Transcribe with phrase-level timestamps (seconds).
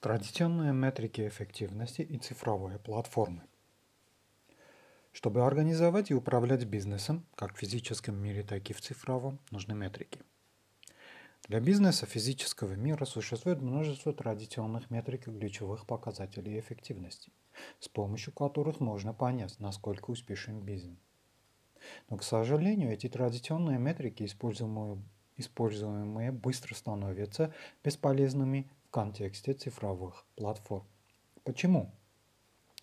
[0.00, 3.42] Традиционные метрики эффективности и цифровые платформы.
[5.12, 10.22] Чтобы организовать и управлять бизнесом, как в физическом мире, так и в цифровом, нужны метрики.
[11.48, 17.30] Для бизнеса физического мира существует множество традиционных метрик и ключевых показателей эффективности,
[17.78, 20.96] с помощью которых можно понять, насколько успешен бизнес.
[22.08, 25.02] Но, к сожалению, эти традиционные метрики, используемые,
[25.36, 27.52] используемые быстро становятся
[27.84, 30.84] бесполезными в контексте цифровых платформ.
[31.44, 31.92] Почему?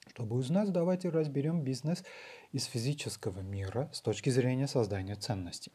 [0.08, 2.02] Чтобы узнать, давайте разберем бизнес
[2.54, 5.74] из физического мира с точки зрения создания ценностей.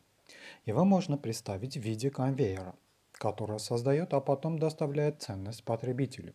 [0.64, 2.74] Его можно представить в виде конвейера,
[3.12, 6.32] который создает, а потом доставляет ценность потребителю.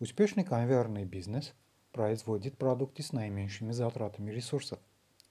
[0.00, 1.54] Успешный конвейерный бизнес
[1.92, 4.80] производит продукты с наименьшими затратами ресурсов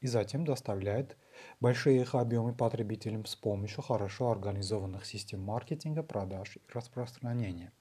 [0.05, 1.17] и затем доставляет
[1.59, 7.71] большие их объемы потребителям с помощью хорошо организованных систем маркетинга, продаж и распространения.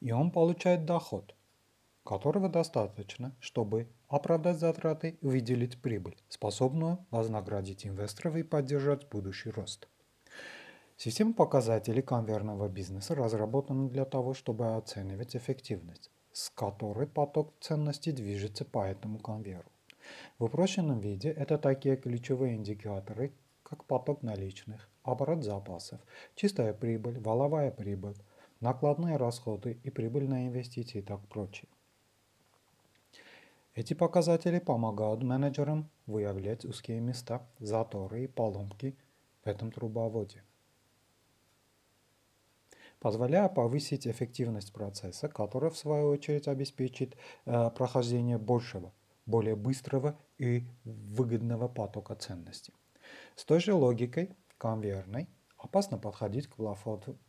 [0.00, 1.34] И он получает доход,
[2.04, 9.88] которого достаточно, чтобы оправдать затраты и выделить прибыль, способную вознаградить инвесторов и поддержать будущий рост.
[10.98, 18.66] Система показателей конвейерного бизнеса разработана для того, чтобы оценивать эффективность, с которой поток ценностей движется
[18.66, 19.73] по этому конвейеру.
[20.38, 26.00] В упрощенном виде это такие ключевые индикаторы, как поток наличных, оборот запасов,
[26.34, 28.16] чистая прибыль, валовая прибыль,
[28.60, 31.68] накладные расходы и прибыль на инвестиции и так прочее.
[33.74, 38.96] Эти показатели помогают менеджерам выявлять узкие места, заторы и поломки
[39.44, 40.44] в этом трубоводе,
[43.00, 47.16] позволяя повысить эффективность процесса, который в свою очередь обеспечит
[47.46, 48.92] э, прохождение большего–
[49.26, 52.74] более быстрого и выгодного потока ценностей.
[53.36, 56.56] С той же логикой, конвейерной, опасно подходить к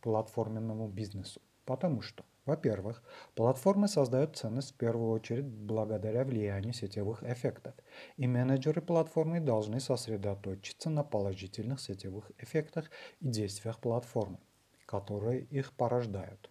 [0.00, 3.02] платформенному бизнесу, потому что, во-первых,
[3.34, 7.74] платформы создают ценность в первую очередь благодаря влиянию сетевых эффектов,
[8.16, 14.38] и менеджеры платформы должны сосредоточиться на положительных сетевых эффектах и действиях платформы,
[14.86, 16.50] которые их порождают.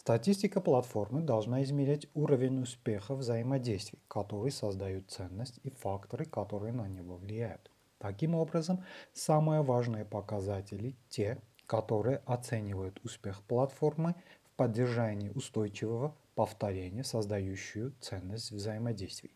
[0.00, 7.18] Статистика платформы должна измерять уровень успеха взаимодействий, которые создают ценность, и факторы, которые на него
[7.18, 7.70] влияют.
[7.98, 14.14] Таким образом, самые важные показатели– те, которые оценивают успех платформы
[14.46, 19.32] в поддержании устойчивого повторения, создающую ценность взаимодействий.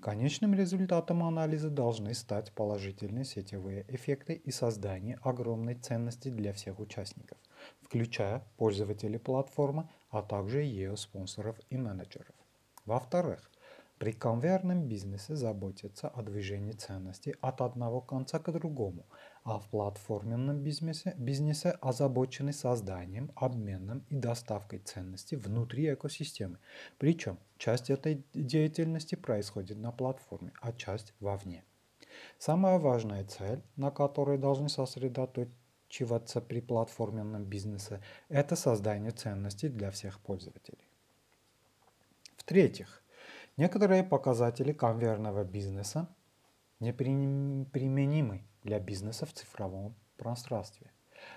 [0.00, 7.38] Конечным результатом анализа должны стать положительные сетевые эффекты и создание огромной ценности для всех участников,
[7.82, 12.34] включая пользователей платформы, а также ее спонсоров и менеджеров.
[12.86, 13.50] Во-вторых,
[13.98, 19.06] при конвейерном бизнесе заботятся о движении ценностей от одного конца к другому,
[19.44, 26.58] а в платформенном бизнесе, бизнесе озабочены созданием, обменом и доставкой ценностей внутри экосистемы.
[26.98, 31.64] Причем часть этой деятельности происходит на платформе, а часть вовне.
[32.38, 34.68] Самая важная цель, на которой должны
[35.94, 40.88] сосредоточиваться при платформенном бизнесе, это создание ценностей для всех пользователей.
[42.36, 43.04] В-третьих,
[43.56, 46.08] Некоторые показатели конвейерного бизнеса
[46.80, 50.90] неприменимы для бизнеса в цифровом пространстве,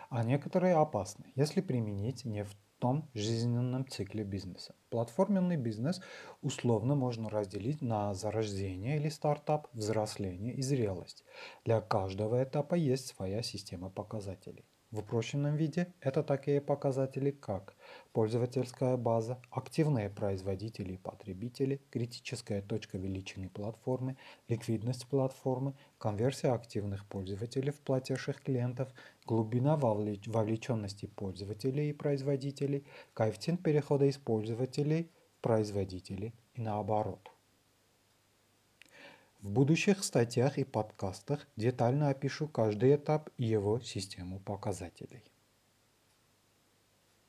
[0.09, 4.75] а некоторые опасны, если применить не в том жизненном цикле бизнеса.
[4.89, 6.01] Платформенный бизнес
[6.41, 11.23] условно можно разделить на зарождение или стартап, взросление и зрелость.
[11.65, 14.65] Для каждого этапа есть своя система показателей.
[14.89, 17.75] В упрощенном виде это такие показатели, как
[18.13, 24.15] пользовательская база, активные производители и потребители, критическая точка величины платформы,
[24.47, 28.87] ликвидность платформы, конверсия активных пользователей в платежных клиентов,
[29.25, 37.36] глубина вовлеченности пользователей и производителей, коэффициент перехода из пользователей в производителей и наоборот.
[39.41, 45.23] В будущих статьях и подкастах детально опишу каждый этап и его систему показателей.